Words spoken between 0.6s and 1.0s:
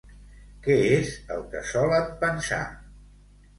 Què